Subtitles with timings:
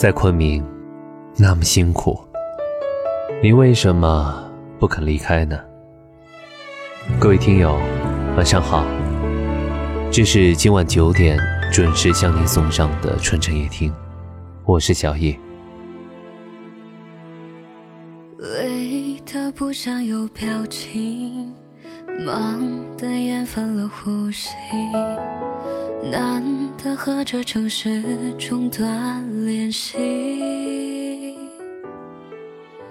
[0.00, 0.66] 在昆明，
[1.36, 2.18] 那么辛苦，
[3.42, 5.60] 你为什么不肯离开呢？
[7.20, 7.78] 各位听友，
[8.34, 8.82] 晚上好，
[10.10, 11.38] 这是今晚九点
[11.70, 13.92] 准时向您送上的春城夜听，
[14.64, 15.38] 我是小叶。
[18.38, 21.54] 累的不想有表情，
[22.24, 22.58] 忙
[22.96, 24.48] 的厌烦了呼吸。
[26.02, 26.42] 难
[26.78, 28.02] 得和这城市
[28.38, 29.98] 中断联系。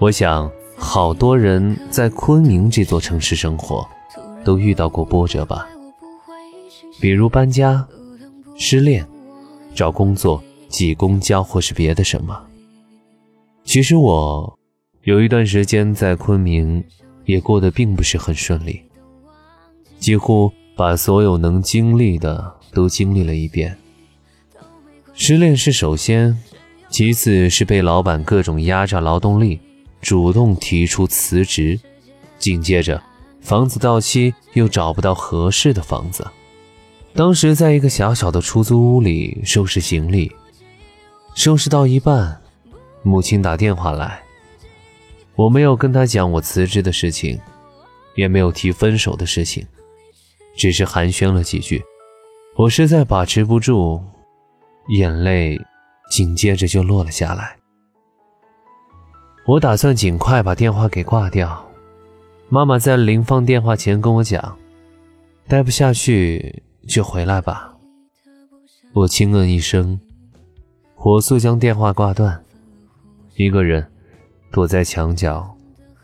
[0.00, 3.86] 我想，好多人在昆明这座城市生活，
[4.44, 5.68] 都遇到过波折吧？
[7.00, 7.86] 比如搬家、
[8.56, 9.06] 失恋、
[9.72, 12.44] 找工作、挤公交，或是别的什么。
[13.62, 14.58] 其实我
[15.02, 16.82] 有一段时间在昆明，
[17.24, 18.82] 也过得并不是很顺利，
[20.00, 22.55] 几乎把所有能经历的。
[22.72, 23.76] 都经历了一遍，
[25.14, 26.38] 失恋是首先，
[26.90, 29.60] 其次是被老板各种压榨劳动力，
[30.00, 31.80] 主动提出辞职，
[32.38, 33.02] 紧接着
[33.40, 36.26] 房子到期又找不到合适的房子。
[37.14, 40.30] 当时在一个小小的出租屋里收拾行李，
[41.34, 42.42] 收拾到一半，
[43.02, 44.20] 母亲打电话来，
[45.34, 47.40] 我没有跟她讲我辞职的事情，
[48.16, 49.66] 也没有提分手的事情，
[50.56, 51.82] 只是寒暄了几句。
[52.58, 54.02] 我实在把持不住，
[54.88, 55.60] 眼泪
[56.10, 57.54] 紧接着就落了下来。
[59.46, 61.62] 我打算尽快把电话给挂掉。
[62.48, 64.56] 妈妈在临放电话前跟我讲
[65.46, 67.76] ：“待不下去就回来吧。”
[68.94, 70.00] 我轻嗯一声，
[70.94, 72.42] 火速将电话挂断，
[73.34, 73.86] 一个人
[74.50, 75.54] 躲在墙角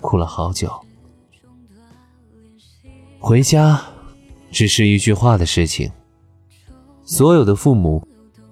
[0.03, 0.70] 哭了好久。
[3.19, 3.81] 回家
[4.50, 5.91] 只是一句话的事情。
[7.12, 8.02] 所有的父母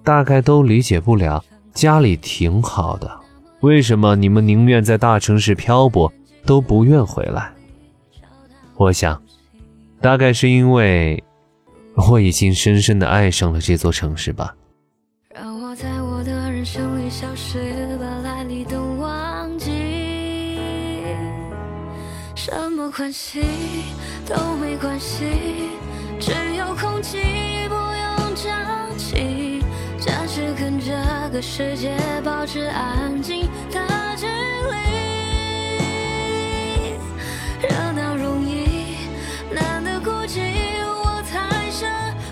[0.03, 3.09] 大概都理解不了，家里挺好的，
[3.61, 6.13] 为什么你们宁愿在大城市漂泊，
[6.45, 7.51] 都不愿回来？
[8.75, 9.19] 我想，
[9.99, 11.23] 大概是因为
[12.07, 14.55] 我已经深深的爱上了这座城市吧。
[15.33, 19.71] 让我在我的人生里消失，把来历都忘记，
[22.35, 23.41] 什么关系
[24.27, 25.25] 都没关系，
[26.19, 27.17] 只有空气
[27.67, 27.80] 不。
[31.31, 33.79] 个世界保持安静的
[34.17, 34.73] 距离，
[37.61, 38.97] 热闹容易，
[39.49, 40.41] 难得孤寂，
[40.83, 41.87] 我才舍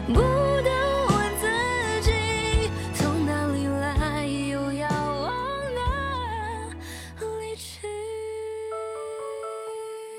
[0.07, 0.69] 不得
[1.07, 1.47] 问自
[2.01, 2.11] 己，
[2.93, 5.33] 从哪里来，又要往
[5.73, 5.79] 哪
[7.39, 7.87] 里去。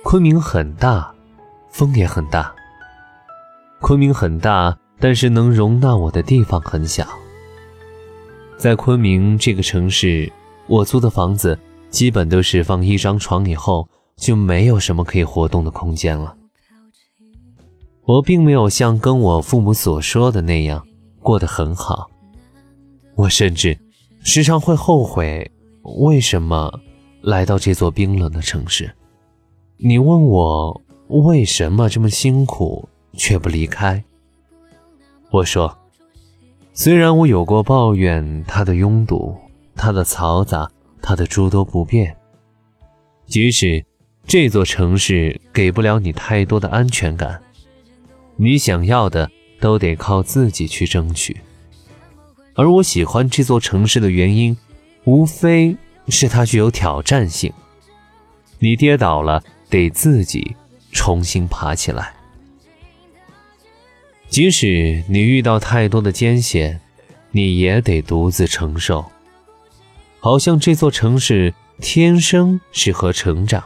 [0.02, 1.12] 昆明很大，
[1.70, 2.50] 风也很大。
[3.82, 7.06] 昆明很大，但是能容纳我的地方很小。
[8.60, 10.30] 在昆明这个城市，
[10.66, 13.88] 我租的房子基本都是放一张床以后
[14.18, 16.36] 就没有什么可以活动的空间了。
[18.04, 20.86] 我并没有像跟我父母所说的那样
[21.20, 22.10] 过得很好，
[23.14, 23.78] 我甚至
[24.22, 25.50] 时常会后悔
[26.04, 26.70] 为什么
[27.22, 28.94] 来到这座冰冷的城市。
[29.78, 30.78] 你问我
[31.08, 34.04] 为什么这么辛苦却不离开，
[35.30, 35.79] 我说。
[36.72, 39.36] 虽然我有过抱怨它的拥堵、
[39.74, 40.70] 它的嘈杂、
[41.02, 42.16] 它的诸多不便，
[43.26, 43.84] 即使
[44.26, 47.42] 这座城市给不了你太多的安全感，
[48.36, 51.36] 你想要的都得靠自己去争取。
[52.54, 54.56] 而我喜欢这座城市的原因，
[55.04, 55.76] 无非
[56.08, 57.52] 是它具有挑战性。
[58.58, 60.54] 你跌倒了，得自己
[60.92, 62.14] 重新爬起来。
[64.30, 66.80] 即使你遇到太多的艰险，
[67.32, 69.04] 你也得独自承受。
[70.20, 73.64] 好像这座城市天生适合成长，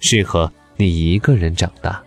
[0.00, 2.02] 适合你一个人长大。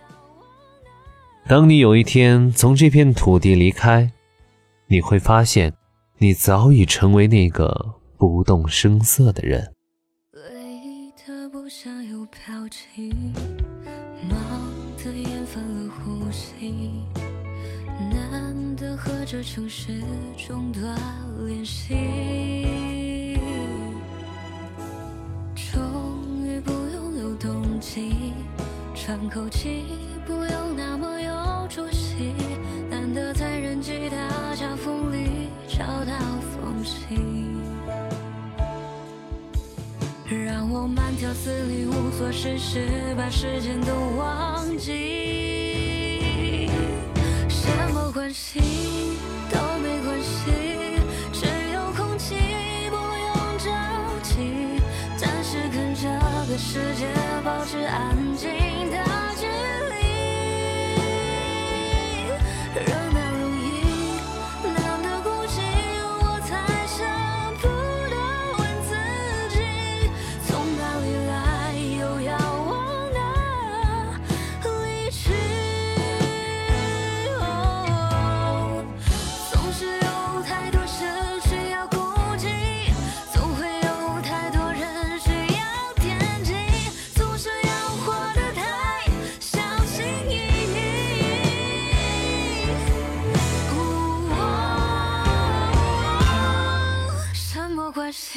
[1.46, 4.10] 当你有一天从这片土地离开，
[4.88, 5.72] 你会发现，
[6.18, 9.72] 你早已成为那个不动声色的人。
[12.46, 13.10] 表情，
[14.28, 14.38] 忙
[14.96, 16.74] 的厌烦了呼吸。
[17.98, 20.00] 难得和这城市
[20.36, 20.96] 中断
[21.46, 21.96] 联系，
[25.56, 28.32] 终于不用有动机，
[28.94, 29.84] 喘口气
[30.24, 32.32] 不用那么有出息，
[32.88, 36.14] 难得在人迹大夹缝里找到
[36.54, 37.16] 缝隙，
[40.46, 42.86] 让我慢条斯理无所事事，
[43.16, 45.27] 把时间都忘记。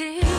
[0.02, 0.31] 关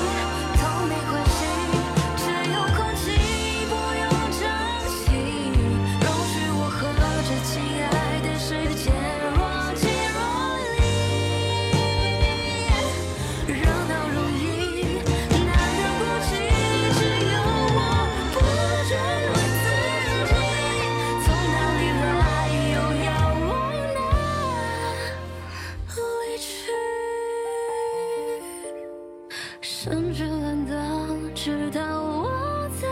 [31.44, 32.86] 知道我在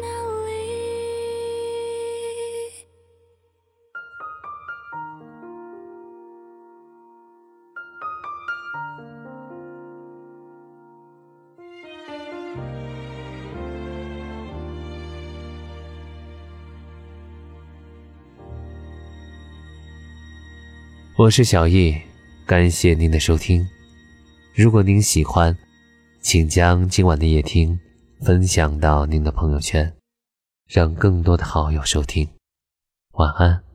[0.00, 0.08] 哪
[0.46, 0.54] 里。
[21.18, 21.94] 我是小易，
[22.46, 23.68] 感谢您的收听。
[24.54, 25.54] 如果您喜欢，
[26.28, 27.78] 请将今晚的夜听
[28.20, 29.94] 分享到您的朋友圈，
[30.66, 32.28] 让更多的好友收听。
[33.12, 33.65] 晚安。